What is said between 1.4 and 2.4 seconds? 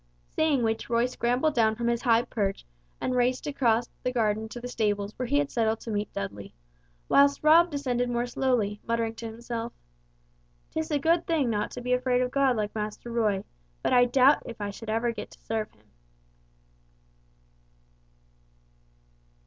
down from his high